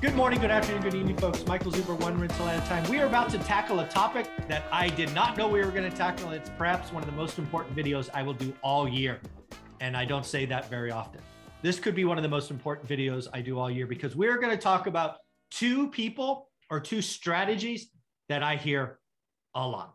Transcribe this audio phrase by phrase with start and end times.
[0.00, 1.46] Good morning, good afternoon, good evening, folks.
[1.46, 2.84] Michael Zuber, one rental at a time.
[2.90, 5.90] We are about to tackle a topic that I did not know we were going
[5.90, 6.32] to tackle.
[6.32, 9.20] It's perhaps one of the most important videos I will do all year.
[9.80, 11.22] And I don't say that very often.
[11.62, 14.36] This could be one of the most important videos I do all year because we're
[14.36, 15.16] going to talk about
[15.50, 17.88] two people or two strategies
[18.28, 18.98] that I hear
[19.54, 19.94] a lot.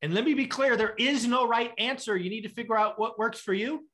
[0.00, 2.16] And let me be clear there is no right answer.
[2.16, 3.86] You need to figure out what works for you.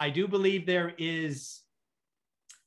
[0.00, 1.60] I do believe there is,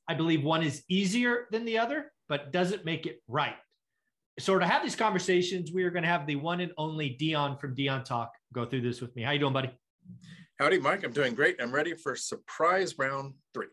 [0.07, 3.57] I believe one is easier than the other, but doesn't make it right.
[4.39, 7.57] So to have these conversations, we are going to have the one and only Dion
[7.57, 9.21] from Dion Talk go through this with me.
[9.21, 9.69] How you doing, buddy?
[10.57, 11.03] Howdy, Mike.
[11.03, 11.61] I'm doing great.
[11.61, 13.65] I'm ready for surprise round three.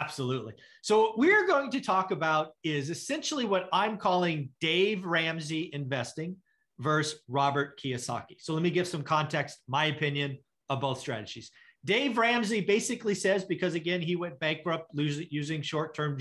[0.00, 0.52] Absolutely.
[0.82, 6.36] So what we're going to talk about is essentially what I'm calling Dave Ramsey investing
[6.78, 8.36] versus Robert Kiyosaki.
[8.38, 10.38] So let me give some context, my opinion
[10.70, 11.50] of both strategies.
[11.84, 16.16] Dave Ramsey basically says because again he went bankrupt losing using short-term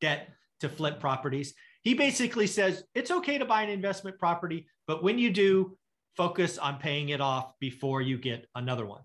[0.00, 0.28] debt
[0.62, 1.00] to flip mm-hmm.
[1.02, 1.54] properties.
[1.82, 5.76] He basically says it's okay to buy an investment property, but when you do,
[6.16, 9.02] focus on paying it off before you get another one.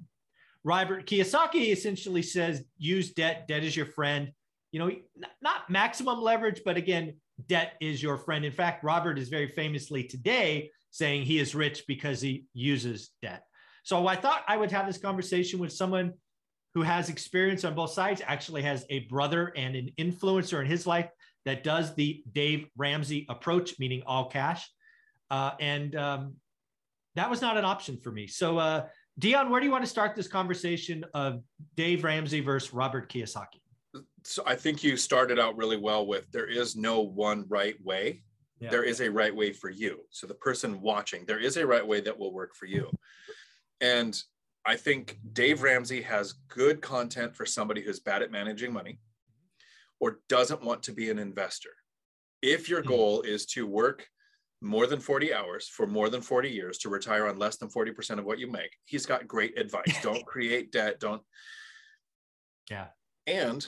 [0.64, 3.48] Robert Kiyosaki essentially says use debt.
[3.48, 4.32] Debt is your friend.
[4.72, 4.92] You know,
[5.42, 7.16] not maximum leverage, but again,
[7.48, 8.44] debt is your friend.
[8.44, 13.44] In fact, Robert is very famously today saying he is rich because he uses debt.
[13.84, 16.14] So I thought I would have this conversation with someone
[16.74, 20.86] who has experience on both sides, actually has a brother and an influencer in his
[20.86, 21.10] life
[21.48, 24.70] that does the Dave Ramsey approach, meaning all cash.
[25.32, 26.34] Uh, and um,
[27.16, 28.28] that was not an option for me.
[28.28, 28.88] So, uh,
[29.18, 31.42] Dion, where do you want to start this conversation of
[31.76, 33.62] Dave Ramsey versus Robert Kiyosaki?
[34.26, 38.24] So I think you started out really well with there is no one right way.
[38.60, 38.70] Yeah.
[38.70, 40.02] There is a right way for you.
[40.10, 42.92] So the person watching, there is a right way that will work for you.
[43.80, 44.22] And
[44.66, 49.00] I think Dave Ramsey has good content for somebody who's bad at managing money
[50.00, 51.72] or doesn't want to be an investor.
[52.42, 52.90] If your hmm.
[52.90, 54.08] goal is to work
[54.62, 58.20] more than 40 hours for more than 40 years to retire on less than 40%
[58.20, 58.72] of what you make.
[58.86, 59.94] He's got great advice.
[60.02, 61.00] Don't create debt.
[61.00, 61.22] Don't.
[62.70, 62.88] Yeah.
[63.28, 63.66] And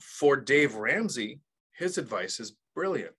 [0.00, 1.40] for Dave Ramsey,
[1.76, 3.14] his advice is brilliant.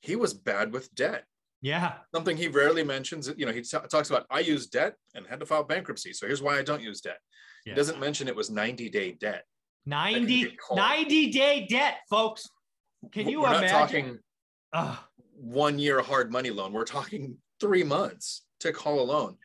[0.00, 1.24] He was bad with debt.
[1.60, 1.94] Yeah.
[2.14, 3.30] Something he rarely mentions.
[3.36, 6.12] You know, he t- talks about, I use debt and had to file bankruptcy.
[6.12, 7.18] So here's why I don't use debt.
[7.64, 7.74] Yeah.
[7.74, 9.44] He doesn't mention it was 90 day debt.
[9.86, 12.48] 90, 90 day debt, folks.
[13.10, 14.20] Can you We're imagine?
[14.72, 14.98] talking,
[15.34, 16.72] one year hard money loan.
[16.72, 19.36] We're talking three months to call a loan.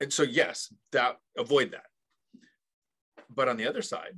[0.00, 1.86] And so, yes, that avoid that.
[3.34, 4.12] But on the other side,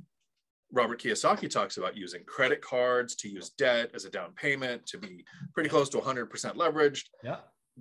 [0.71, 4.97] Robert Kiyosaki talks about using credit cards to use debt as a down payment to
[4.97, 7.05] be pretty close to 100% leveraged.
[7.23, 7.37] Yeah.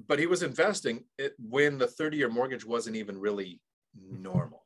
[0.08, 3.60] But he was investing it when the 30 year mortgage wasn't even really
[4.00, 4.59] normal.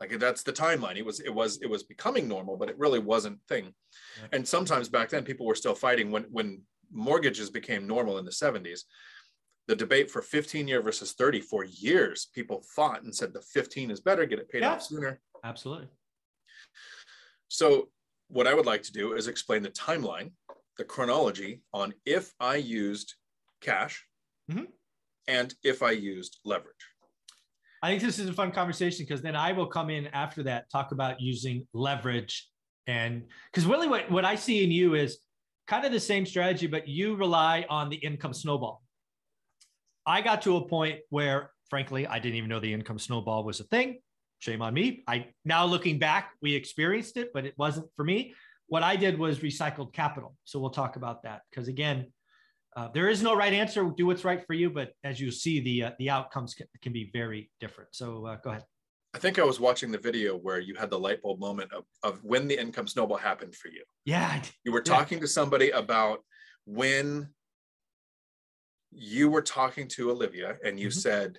[0.00, 0.96] Like that's the timeline.
[0.96, 3.72] It was it was it was becoming normal, but it really wasn't thing.
[4.20, 4.28] Yeah.
[4.32, 6.62] And sometimes back then people were still fighting when when
[6.92, 8.80] mortgages became normal in the 70s
[9.66, 13.90] the debate for 15 year versus 30 for years people fought and said the 15
[13.90, 15.88] is better get it paid yeah, off sooner absolutely
[17.48, 17.88] so
[18.28, 20.30] what i would like to do is explain the timeline
[20.78, 23.14] the chronology on if i used
[23.60, 24.06] cash
[24.50, 24.64] mm-hmm.
[25.26, 26.86] and if i used leverage
[27.86, 30.70] i think this is a fun conversation because then i will come in after that
[30.70, 32.48] talk about using leverage
[32.86, 35.18] and because really what, what i see in you is
[35.66, 38.82] kind of the same strategy, but you rely on the income snowball.
[40.06, 43.60] I got to a point where, frankly, I didn't even know the income snowball was
[43.60, 44.00] a thing.
[44.38, 45.02] Shame on me.
[45.08, 48.34] I now looking back, we experienced it, but it wasn't for me.
[48.68, 50.36] What I did was recycled capital.
[50.44, 52.12] So we'll talk about that because again,
[52.76, 53.90] uh, there is no right answer.
[53.96, 56.92] Do what's right for you, but as you see, the uh, the outcomes can, can,
[56.92, 57.88] be very different.
[57.94, 58.64] So uh, go ahead.
[59.16, 61.84] I think I was watching the video where you had the light bulb moment of,
[62.02, 63.82] of when the income snowball happened for you.
[64.04, 64.42] Yeah.
[64.62, 65.22] You were talking yeah.
[65.22, 66.20] to somebody about
[66.66, 67.30] when
[68.90, 70.98] you were talking to Olivia and you mm-hmm.
[70.98, 71.38] said,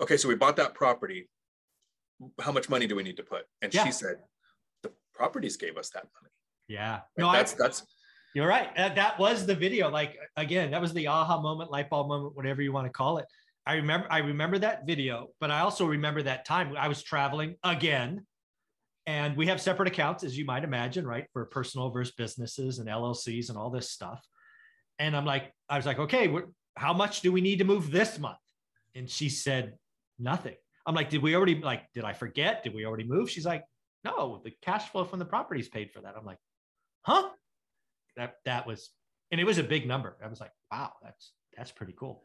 [0.00, 1.28] okay, so we bought that property.
[2.40, 3.44] How much money do we need to put?
[3.62, 3.84] And yeah.
[3.84, 4.16] she said,
[4.82, 6.32] the properties gave us that money.
[6.66, 7.00] Yeah.
[7.16, 7.86] no, that's, I, that's,
[8.34, 8.74] you're right.
[8.76, 9.90] That, that was the video.
[9.90, 13.18] Like, again, that was the aha moment, light bulb moment, whatever you want to call
[13.18, 13.26] it.
[13.66, 17.56] I remember I remember that video, but I also remember that time I was traveling
[17.62, 18.26] again.
[19.06, 21.26] And we have separate accounts, as you might imagine, right?
[21.32, 24.26] For personal versus businesses and LLCs and all this stuff.
[24.98, 26.34] And I'm like, I was like, okay,
[26.76, 28.38] how much do we need to move this month?
[28.94, 29.74] And she said,
[30.18, 30.54] nothing.
[30.86, 32.62] I'm like, did we already like, did I forget?
[32.62, 33.30] Did we already move?
[33.30, 33.64] She's like,
[34.04, 36.14] no, the cash flow from the properties paid for that.
[36.16, 36.38] I'm like,
[37.02, 37.28] huh?
[38.16, 38.90] That that was,
[39.30, 40.16] and it was a big number.
[40.24, 42.22] I was like, wow, that's that's pretty cool.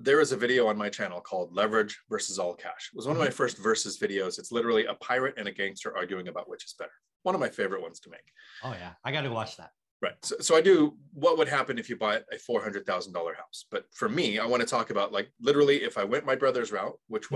[0.00, 2.90] There is a video on my channel called Leverage versus All Cash.
[2.92, 3.34] It was one of my mm-hmm.
[3.34, 4.38] first versus videos.
[4.38, 6.92] It's literally a pirate and a gangster arguing about which is better.
[7.24, 8.20] One of my favorite ones to make.
[8.62, 9.70] Oh yeah, I got to watch that.
[10.00, 10.14] Right.
[10.22, 13.64] So, so I do what would happen if you buy a $400,000 house.
[13.72, 16.70] But for me, I want to talk about like literally if I went my brother's
[16.70, 17.34] route, which mm-hmm.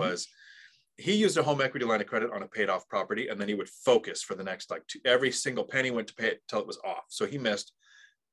[0.99, 3.49] He used a home equity line of credit on a paid off property and then
[3.49, 6.43] he would focus for the next like two, every single penny went to pay it
[6.49, 7.05] till it was off.
[7.09, 7.73] So he missed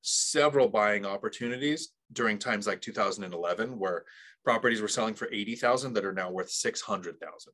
[0.02, 4.06] several buying opportunities during times like 2011 where
[4.44, 7.54] properties were selling for 80,000 that are now worth 600,000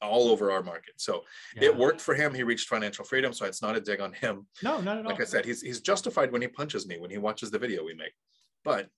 [0.00, 0.94] all over our market.
[0.96, 1.24] So
[1.56, 1.64] yeah.
[1.64, 2.32] it worked for him.
[2.32, 3.32] He reached financial freedom.
[3.32, 4.46] So it's not a dig on him.
[4.62, 5.10] No, not at all.
[5.10, 7.84] Like I said, he's he's justified when he punches me when he watches the video
[7.84, 8.12] we make.
[8.64, 8.88] But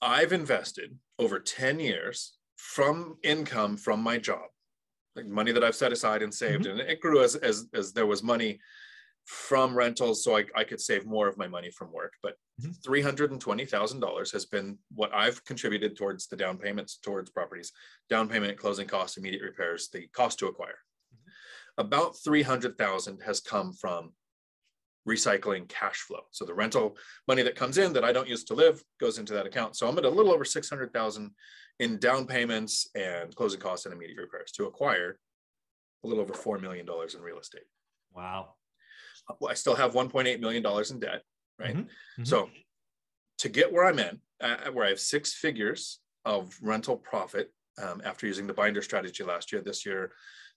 [0.00, 4.46] I've invested over 10 years from income from my job,
[5.16, 6.64] like money that I've set aside and saved.
[6.64, 6.78] Mm-hmm.
[6.78, 8.60] And it grew as, as as there was money
[9.24, 12.14] from rentals so I, I could save more of my money from work.
[12.22, 12.70] But mm-hmm.
[12.88, 17.72] $320,000 has been what I've contributed towards the down payments towards properties,
[18.08, 20.78] down payment, closing costs, immediate repairs, the cost to acquire.
[21.12, 21.84] Mm-hmm.
[21.84, 24.12] About 300,000 has come from
[25.08, 26.20] recycling cash flow.
[26.30, 26.96] So the rental
[27.26, 29.76] money that comes in that I don't use to live goes into that account.
[29.76, 31.30] So I'm at a little over 600,000
[31.80, 35.18] in down payments and closing costs and immediate repairs to acquire
[36.04, 37.64] a little over $4 million in real estate.
[38.14, 38.54] Wow.
[39.48, 41.22] I still have 1.8 million dollars in debt,
[41.58, 41.70] right?
[41.70, 41.80] Mm-hmm.
[41.80, 42.24] Mm-hmm.
[42.24, 42.50] So
[43.38, 47.52] to get where I'm in, uh, where I have six figures of rental profit
[47.82, 50.12] um, after using the binder strategy last year, this year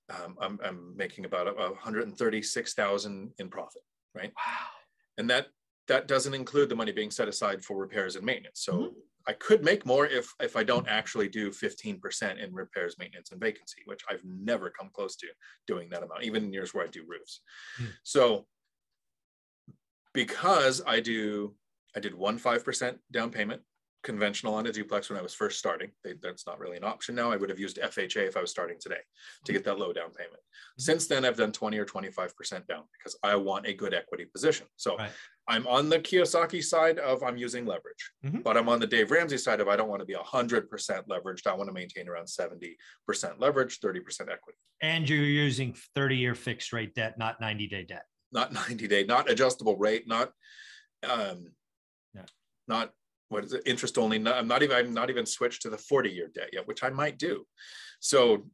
[0.09, 3.81] um, I'm, I'm, making about 136,000 in profit,
[4.15, 4.31] right?
[4.35, 4.67] Wow.
[5.17, 5.47] And that
[5.87, 8.61] that doesn't include the money being set aside for repairs and maintenance.
[8.63, 8.99] So mm-hmm.
[9.27, 13.41] I could make more if if I don't actually do 15% in repairs, maintenance, and
[13.41, 15.27] vacancy, which I've never come close to
[15.67, 17.41] doing that amount, even in years where I do roofs.
[17.81, 17.87] Mm.
[18.03, 18.45] So
[20.13, 21.55] because I do,
[21.95, 23.61] I did one 5% down payment
[24.05, 25.91] conventional on a duplex when I was first starting.
[26.03, 27.31] They, that's not really an option now.
[27.31, 29.01] I would have used FHA if I was starting today
[29.43, 30.35] to get that low down payment.
[30.35, 30.81] Mm-hmm.
[30.81, 34.67] Since then, I've done 20 or 25% down because I want a good equity position.
[34.77, 35.09] So right.
[35.49, 38.39] I'm on the Kiyosaki side of I'm using leverage, mm-hmm.
[38.39, 40.69] but I'm on the Dave Ramsey side of I don't want to be 100%
[41.07, 41.47] leveraged.
[41.47, 42.75] I want to maintain around 70%
[43.39, 44.57] leverage, 30% equity.
[44.81, 48.05] And you're using 30 year fixed rate debt, not 90 day debt
[48.35, 50.31] not 90 day, not adjustable rate, not
[51.09, 51.51] um,
[52.13, 52.25] yeah.
[52.67, 52.91] not
[53.29, 54.19] what is it, interest only.
[54.19, 56.83] Not, I'm not even I'm not even switched to the 40 year debt yet, which
[56.83, 57.45] I might do.
[57.99, 58.45] So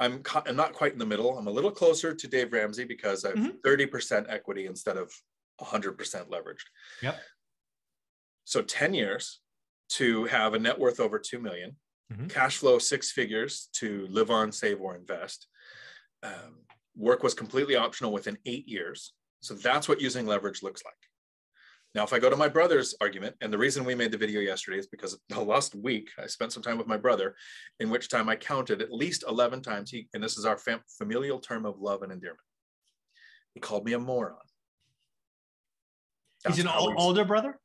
[0.00, 1.38] I'm I'm not quite in the middle.
[1.38, 3.66] I'm a little closer to Dave Ramsey because I've mm-hmm.
[3.66, 5.12] 30% equity instead of
[5.60, 6.66] 100% leveraged.
[7.02, 7.18] Yep.
[8.44, 9.40] So 10 years
[9.90, 11.76] to have a net worth over 2 million,
[12.12, 12.26] mm-hmm.
[12.26, 15.46] cash flow six figures to live on, save, or invest.
[16.22, 16.64] Um,
[16.96, 19.12] work was completely optional within eight years.
[19.40, 20.94] So that's what using leverage looks like.
[21.96, 24.42] Now, if I go to my brother's argument, and the reason we made the video
[24.42, 27.34] yesterday is because the last week I spent some time with my brother,
[27.80, 30.82] in which time I counted at least 11 times he, and this is our fam-
[30.98, 32.42] familial term of love and endearment.
[33.54, 34.36] He called me a moron.
[36.44, 37.58] That's he's an old, older brother?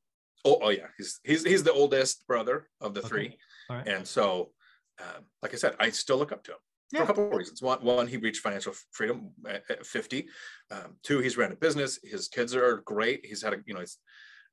[0.45, 0.87] Oh, oh yeah.
[0.97, 3.09] He's, he's, he's the oldest brother of the okay.
[3.09, 3.37] three.
[3.69, 4.51] And so,
[5.01, 6.57] um, like I said, I still look up to him
[6.91, 6.99] yeah.
[6.99, 7.61] for a couple of reasons.
[7.61, 10.27] One, one, he reached financial freedom at 50.
[10.71, 11.99] Um, two, he's ran a business.
[12.03, 13.25] His kids are great.
[13.25, 13.97] He's had a, you know, he's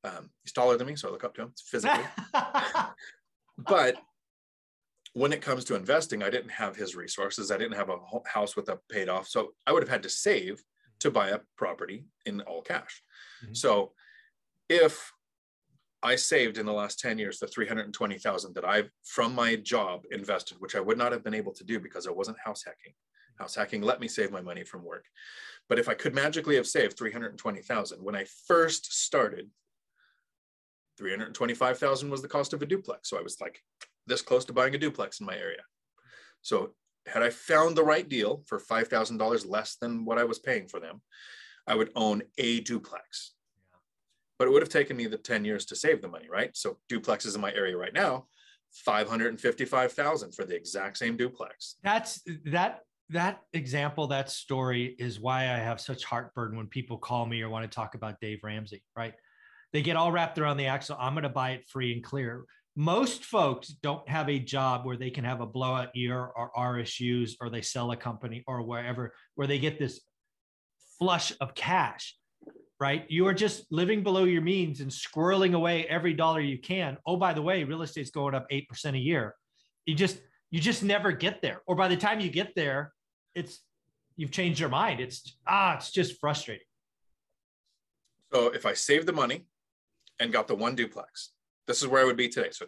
[0.05, 2.05] um, he's taller than me, so I look up to him physically.
[3.59, 3.97] but
[5.15, 7.51] when it comes to investing, I didn't have his resources.
[7.51, 10.09] I didn't have a house with a paid off, so I would have had to
[10.09, 10.63] save
[11.01, 13.03] to buy a property in all cash.
[13.45, 13.55] Mm-hmm.
[13.55, 13.93] So
[14.69, 15.13] if
[16.03, 20.59] I saved in the last 10 years the 320,000 that I've from my job invested,
[20.61, 22.95] which I would not have been able to do because I wasn't house hacking.
[23.39, 25.07] House hacking let me save my money from work.
[25.69, 29.51] But if I could magically have saved 320,000 when I first started,
[30.99, 33.09] 325,000 was the cost of a duplex.
[33.09, 33.61] So I was like
[34.07, 35.63] this close to buying a duplex in my area.
[36.43, 36.75] So
[37.07, 40.81] had I found the right deal for $5,000 less than what I was paying for
[40.81, 41.01] them,
[41.67, 43.33] I would own a duplex
[44.39, 46.57] but it would have taken me the 10 years to save the money, right?
[46.57, 48.27] So duplexes in my area right now,
[48.73, 51.77] 555,000 for the exact same duplex.
[51.83, 57.25] That's that that example, that story is why I have such heartburn when people call
[57.25, 59.15] me or want to talk about Dave Ramsey, right?
[59.73, 60.97] They get all wrapped around the axle.
[60.99, 62.45] I'm going to buy it free and clear.
[62.77, 67.33] most folks don't have a job where they can have a blowout year or RSUs
[67.41, 70.01] or they sell a company or wherever where they get this
[70.99, 72.17] flush of cash,
[72.81, 73.05] right?
[73.09, 76.97] You are just living below your means and squirreling away every dollar you can.
[77.05, 79.35] Oh, by the way, real estate's going up 8% a year.
[79.87, 80.21] You just
[80.51, 81.61] you just never get there.
[81.67, 82.93] Or by the time you get there,
[83.35, 83.61] it's
[84.17, 85.01] you've changed your mind.
[85.01, 86.65] It's ah, it's just frustrating.
[88.33, 89.47] So if I save the money
[90.21, 91.31] and got the one duplex,
[91.67, 92.51] this is where I would be today.
[92.51, 92.67] So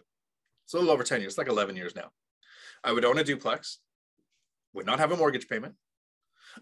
[0.65, 2.11] it's a little over 10 years, like 11 years now.
[2.83, 3.79] I would own a duplex,
[4.73, 5.75] would not have a mortgage payment.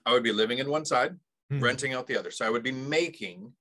[0.06, 1.14] I would be living in one side,
[1.52, 1.64] mm-hmm.
[1.64, 2.32] renting out the other.
[2.32, 3.54] So I would be making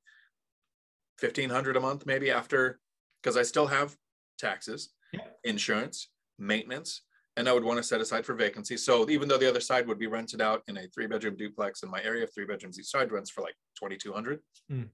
[1.21, 2.81] 1500 a month maybe after
[3.23, 3.97] because I still have
[4.39, 5.21] taxes, yeah.
[5.45, 6.09] insurance,
[6.39, 7.03] maintenance,
[7.37, 8.77] and I would want to set aside for vacancy.
[8.77, 11.83] So even though the other side would be rented out in a three bedroom duplex
[11.83, 14.89] in my area, three bedrooms each side rents for like 2200, mm.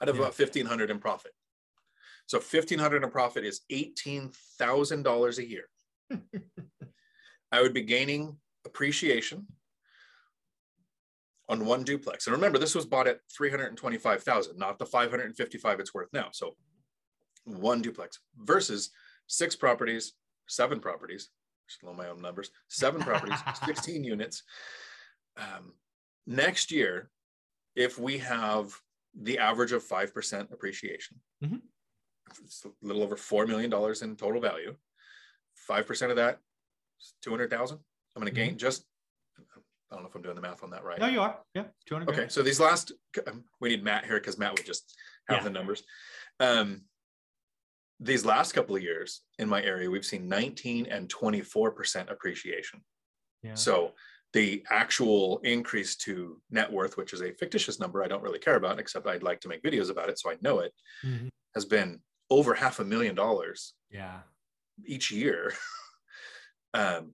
[0.00, 0.22] I'd have yeah.
[0.22, 1.32] about 1500 in profit.
[2.26, 5.64] So 1500 in profit is $18,000 a year.
[7.52, 9.46] I would be gaining appreciation
[11.48, 12.26] on one duplex.
[12.26, 16.28] And remember, this was bought at 325,000, not the 555 it's worth now.
[16.32, 16.56] So
[17.44, 18.90] one duplex versus
[19.28, 20.14] six properties,
[20.48, 21.30] seven properties,
[21.68, 24.42] just low my own numbers, seven properties, 16 units.
[25.36, 25.74] Um,
[26.26, 27.10] next year,
[27.76, 28.72] if we have
[29.14, 31.56] the average of 5% appreciation, mm-hmm.
[32.44, 34.74] It's a little over $4 million in total value.
[35.70, 36.38] 5% of that
[37.00, 37.78] is 200,000.
[37.78, 38.58] I'm going to gain mm-hmm.
[38.58, 38.84] just
[39.90, 40.98] I don't know if I'm doing the math on that right.
[40.98, 41.38] No, you are.
[41.54, 42.12] Yeah, 200.
[42.12, 42.92] Okay, so these last,
[43.28, 44.96] um, we need Matt here because Matt would just
[45.28, 45.44] have yeah.
[45.44, 45.84] the numbers.
[46.40, 46.82] Um,
[48.00, 52.80] these last couple of years in my area, we've seen 19 and 24% appreciation.
[53.42, 53.54] Yeah.
[53.54, 53.92] So
[54.32, 58.56] the actual increase to net worth, which is a fictitious number I don't really care
[58.56, 60.72] about, except I'd like to make videos about it so I know it,
[61.04, 61.28] mm-hmm.
[61.54, 63.74] has been over half a million dollars.
[63.90, 64.20] Yeah.
[64.84, 65.52] Each year.
[66.74, 67.12] um,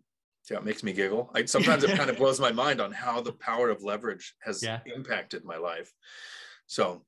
[0.50, 1.30] yeah, it makes me giggle.
[1.34, 4.62] I, sometimes it kind of blows my mind on how the power of leverage has
[4.62, 4.80] yeah.
[4.86, 5.92] impacted my life.
[6.66, 7.04] So,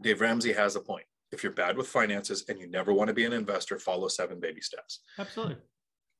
[0.00, 1.04] Dave Ramsey has a point.
[1.32, 4.40] If you're bad with finances and you never want to be an investor, follow seven
[4.40, 5.00] baby steps.
[5.18, 5.56] Absolutely.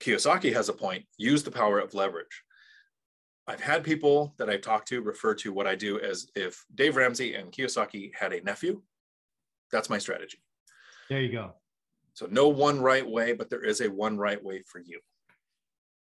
[0.00, 1.04] Kiyosaki has a point.
[1.16, 2.42] Use the power of leverage.
[3.46, 6.96] I've had people that I've talked to refer to what I do as if Dave
[6.96, 8.82] Ramsey and Kiyosaki had a nephew.
[9.72, 10.38] That's my strategy.
[11.08, 11.52] There you go.
[12.14, 15.00] So, no one right way, but there is a one right way for you.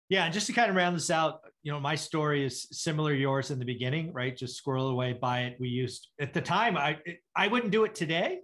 [0.10, 3.12] Yeah, and just to kind of round this out, you know, my story is similar
[3.12, 4.36] to yours in the beginning, right?
[4.36, 5.58] Just squirrel away, buy it.
[5.60, 6.98] We used at the time, I
[7.36, 8.40] I wouldn't do it today,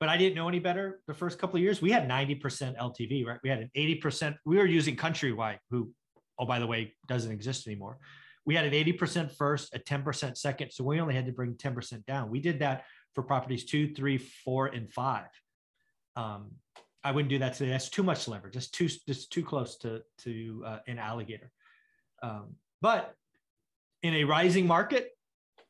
[0.00, 1.00] but I didn't know any better.
[1.06, 3.38] The first couple of years, we had 90% LTV, right?
[3.42, 4.36] We had an 80%.
[4.46, 5.92] We were using Countrywide, who,
[6.38, 7.98] oh by the way, doesn't exist anymore.
[8.46, 12.04] We had an 80% first, a 10% second, so we only had to bring 10%
[12.06, 12.30] down.
[12.30, 12.84] We did that
[13.14, 15.28] for properties two, three, four, and five.
[16.16, 16.52] Um,
[17.02, 17.70] I wouldn't do that today.
[17.70, 18.54] That's too much leverage.
[18.54, 21.50] That's too just too close to to uh, an alligator.
[22.22, 23.14] Um, but
[24.02, 25.10] in a rising market,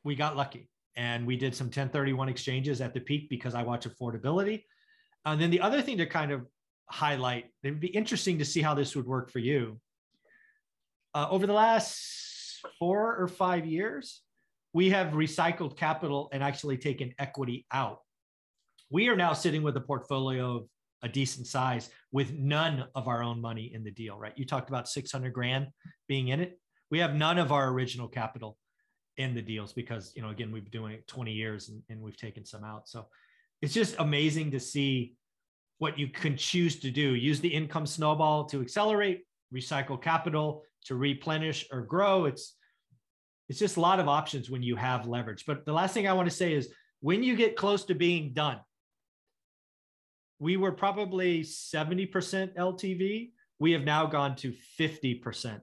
[0.05, 3.87] we got lucky and we did some 1031 exchanges at the peak because I watch
[3.89, 4.65] affordability.
[5.25, 6.47] And then the other thing to kind of
[6.89, 9.81] highlight, it would be interesting to see how this would work for you.
[11.15, 14.23] Uh, over the last four or five years,
[14.73, 18.01] we have recycled capital and actually taken equity out.
[18.91, 20.69] We are now sitting with a portfolio of
[21.03, 24.33] a decent size with none of our own money in the deal, right?
[24.37, 25.69] You talked about 600 grand
[26.09, 26.59] being in it.
[26.91, 28.57] We have none of our original capital
[29.17, 32.01] in the deals because, you know, again, we've been doing it 20 years and, and
[32.01, 32.89] we've taken some out.
[32.89, 33.07] So
[33.63, 35.15] it's just amazing to see
[35.79, 37.15] what you can choose to do.
[37.15, 39.25] Use the income snowball to accelerate,
[39.55, 42.27] recycle capital to replenish or grow.
[42.27, 42.57] It's
[43.49, 45.45] it's just a lot of options when you have leverage.
[45.47, 48.33] But the last thing I want to say is when you get close to being
[48.33, 48.59] done,
[50.39, 53.31] we were probably 70% LTV.
[53.59, 55.61] We have now gone to 50%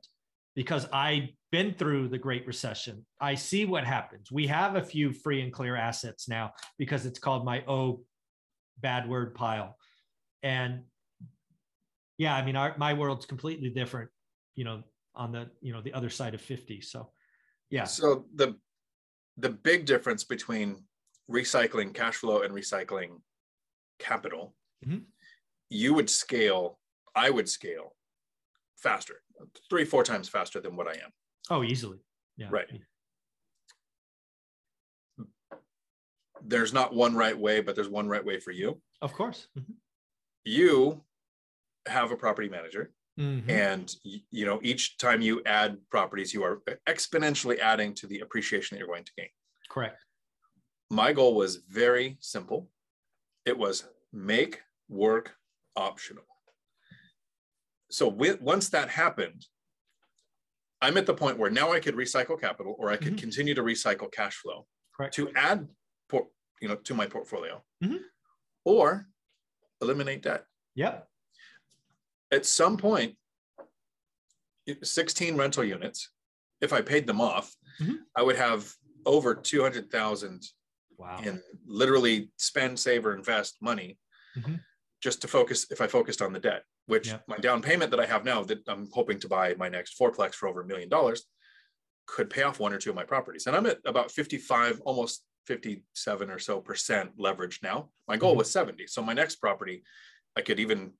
[0.55, 3.05] because I've been through the Great Recession.
[3.19, 4.31] I see what happens.
[4.31, 8.03] We have a few free and clear assets now because it's called my oh
[8.79, 9.77] bad word pile.
[10.43, 10.83] And
[12.17, 14.09] yeah, I mean, our, my world's completely different,
[14.55, 14.83] you know,
[15.15, 16.81] on the, you know, the other side of 50.
[16.81, 17.09] So
[17.69, 17.83] yeah.
[17.83, 18.55] So the,
[19.37, 20.83] the big difference between
[21.29, 23.19] recycling cash flow and recycling
[23.99, 24.99] capital mm-hmm.
[25.69, 26.79] you would scale,
[27.15, 27.95] I would scale
[28.77, 29.21] faster,
[29.69, 31.11] three, four times faster than what I am.
[31.49, 31.99] Oh, easily.
[32.37, 32.47] Yeah.
[32.49, 32.67] Right.
[36.43, 38.81] There's not one right way, but there's one right way for you.
[39.01, 39.47] Of course.
[39.57, 39.73] Mm-hmm.
[40.45, 41.03] You
[41.87, 42.91] have a property manager.
[43.19, 43.49] Mm-hmm.
[43.49, 48.75] And you know, each time you add properties, you are exponentially adding to the appreciation
[48.75, 49.27] that you're going to gain.
[49.69, 50.03] Correct.
[50.89, 52.69] My goal was very simple.
[53.45, 54.61] It was make
[54.91, 55.33] work
[55.75, 56.23] optional.
[57.89, 59.45] So with, once that happened,
[60.81, 63.17] I'm at the point where now I could recycle capital or I could mm-hmm.
[63.17, 65.13] continue to recycle cash flow Correct.
[65.15, 65.67] to add
[66.09, 66.27] por-
[66.59, 67.97] you know to my portfolio mm-hmm.
[68.65, 69.07] or
[69.81, 70.45] eliminate debt.
[70.75, 71.07] Yep.
[72.31, 73.15] At some point
[74.81, 76.09] 16 rental units
[76.61, 77.95] if I paid them off, mm-hmm.
[78.15, 78.71] I would have
[79.05, 80.43] over 200,000
[80.97, 81.19] wow.
[81.23, 83.97] in literally spend, save, or invest money
[84.37, 84.55] mm-hmm.
[85.01, 87.17] Just to focus if I focused on the debt, which yeah.
[87.27, 90.35] my down payment that I have now that I'm hoping to buy my next fourplex
[90.35, 91.23] for over a million dollars
[92.07, 93.47] could pay off one or two of my properties.
[93.47, 97.89] And I'm at about 55, almost 57 or so percent leverage now.
[98.07, 98.39] My goal mm-hmm.
[98.39, 98.87] was 70.
[98.87, 99.83] So my next property,
[100.37, 100.91] I could even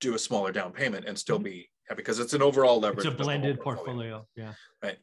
[0.00, 1.44] do a smaller down payment and still mm-hmm.
[1.44, 3.06] be happy because it's an overall leverage.
[3.06, 4.24] It's a blended portfolio.
[4.24, 4.26] portfolio.
[4.34, 4.52] Yeah.
[4.82, 4.98] Right.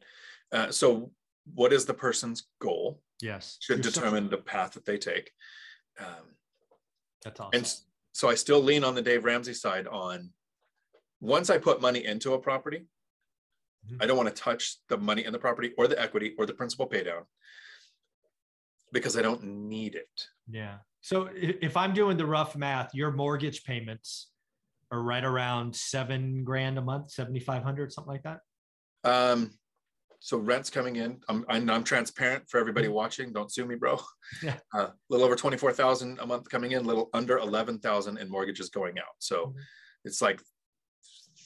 [0.52, 1.10] Uh, so
[1.54, 3.00] what is the person's goal?
[3.20, 3.56] Yes.
[3.60, 5.30] Should You're determine so- the path that they take.
[5.98, 6.34] Um,
[7.22, 7.50] That's awesome.
[7.54, 7.74] And
[8.14, 10.30] so I still lean on the Dave Ramsey side on
[11.20, 12.86] once I put money into a property,
[13.86, 13.96] mm-hmm.
[14.00, 16.54] I don't want to touch the money in the property or the equity or the
[16.54, 17.24] principal pay down
[18.92, 20.28] because I don't need it.
[20.48, 20.76] Yeah.
[21.00, 24.28] So if I'm doing the rough math, your mortgage payments
[24.92, 28.38] are right around seven grand a month, 7,500, something like that.
[29.02, 29.50] Um,
[30.24, 31.20] so rent's coming in.
[31.28, 32.94] I'm, I'm, I'm transparent for everybody mm-hmm.
[32.94, 33.30] watching.
[33.34, 34.00] Don't sue me, bro.
[34.42, 34.56] Yeah.
[34.72, 38.70] A uh, little over 24,000 a month coming in, a little under 11,000 in mortgages
[38.70, 39.16] going out.
[39.18, 39.58] So mm-hmm.
[40.06, 40.40] it's like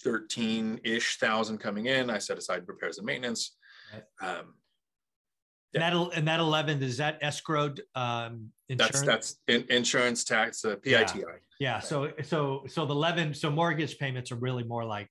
[0.04, 2.08] 13 ish thousand coming in.
[2.08, 3.56] I set aside repairs and maintenance.
[3.92, 4.38] Right.
[4.38, 4.54] Um,
[5.72, 5.88] yeah.
[5.88, 9.00] And that and that eleven is that escrowed um, insurance?
[9.00, 11.18] That's that's in, insurance tax uh, PITI.
[11.18, 11.24] Yeah.
[11.58, 11.78] yeah.
[11.80, 15.10] So so so the eleven so mortgage payments are really more like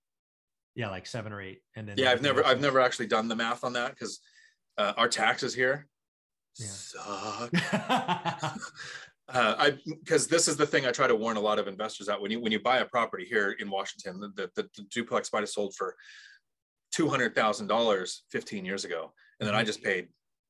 [0.77, 3.35] yeah like seven or eight and then yeah I've never I've never actually done the
[3.35, 4.19] math on that because
[4.77, 5.87] uh, our taxes here
[6.57, 6.67] yeah.
[6.67, 7.49] suck.
[9.33, 12.07] uh, I because this is the thing I try to warn a lot of investors
[12.07, 15.33] out when you when you buy a property here in Washington the the, the duplex
[15.33, 15.95] might have sold for
[16.93, 19.61] two hundred thousand dollars fifteen years ago and then mm-hmm.
[19.61, 20.07] I just paid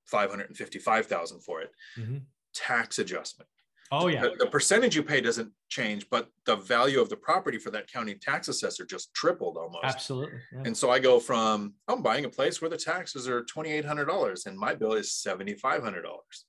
[0.08, 1.72] 555,000 for it.
[2.00, 2.18] Mm-hmm.
[2.54, 3.50] Tax adjustment.
[3.92, 4.22] Oh yeah.
[4.22, 7.92] The, the, percentage you pay doesn't change, but the value of the property for that
[7.92, 9.84] county tax assessor just tripled almost.
[9.84, 10.40] Absolutely.
[10.54, 10.64] Yeah.
[10.66, 13.86] And so I go from I'm buying a place where the taxes are twenty eight
[13.86, 16.46] hundred dollars and my bill is seventy five hundred dollars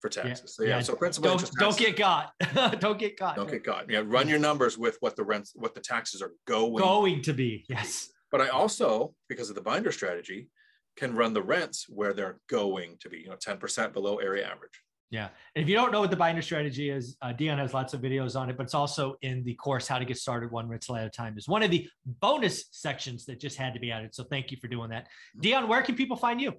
[0.00, 0.56] for taxes.
[0.58, 0.64] Yeah.
[0.64, 0.82] So yeah, yeah.
[0.82, 2.32] so principal don't, don't get caught.
[2.80, 3.36] don't get caught.
[3.36, 3.90] Don't get caught.
[3.90, 7.32] Yeah, run your numbers with what the rents, what the taxes are going going to
[7.32, 7.64] be.
[7.68, 8.10] Yes.
[8.30, 10.48] But I also, because of the binder strategy,
[10.96, 14.80] can run the rents where they're going to be, you know, 10% below area average.
[15.10, 15.28] Yeah.
[15.56, 18.00] And if you don't know what the binder strategy is, uh, Dion has lots of
[18.00, 20.96] videos on it, but it's also in the course, How to Get Started One Rental
[20.96, 21.36] at a Time.
[21.36, 24.14] Is one of the bonus sections that just had to be added.
[24.14, 25.04] So thank you for doing that.
[25.04, 25.40] Mm-hmm.
[25.40, 26.52] Dion, where can people find you?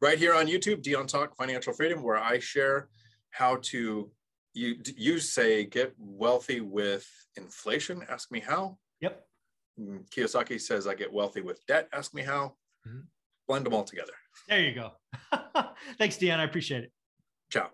[0.00, 2.88] Right here on YouTube, Dion Talk Financial Freedom, where I share
[3.30, 4.10] how to,
[4.54, 8.02] you, you say, get wealthy with inflation.
[8.08, 8.78] Ask me how.
[9.00, 9.24] Yep.
[9.80, 11.88] Mm, Kiyosaki says, I get wealthy with debt.
[11.92, 12.54] Ask me how.
[12.86, 13.00] Mm-hmm
[13.46, 14.12] blend them all together.
[14.48, 14.92] There you go.
[15.98, 16.40] Thanks, Dion.
[16.40, 16.92] I appreciate it.
[17.50, 17.70] Ciao.